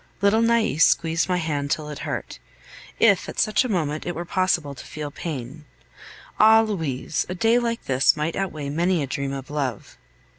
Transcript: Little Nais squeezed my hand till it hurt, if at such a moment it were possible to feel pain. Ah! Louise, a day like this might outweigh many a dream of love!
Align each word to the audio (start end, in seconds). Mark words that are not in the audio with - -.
Little 0.19 0.41
Nais 0.41 0.83
squeezed 0.83 1.29
my 1.29 1.37
hand 1.37 1.69
till 1.69 1.87
it 1.89 1.99
hurt, 1.99 2.39
if 2.99 3.29
at 3.29 3.37
such 3.39 3.63
a 3.63 3.69
moment 3.69 4.03
it 4.03 4.15
were 4.15 4.25
possible 4.25 4.73
to 4.73 4.83
feel 4.83 5.11
pain. 5.11 5.65
Ah! 6.39 6.61
Louise, 6.61 7.23
a 7.29 7.35
day 7.35 7.59
like 7.59 7.83
this 7.85 8.17
might 8.17 8.35
outweigh 8.35 8.69
many 8.71 9.03
a 9.03 9.05
dream 9.05 9.31
of 9.31 9.51
love! 9.51 9.99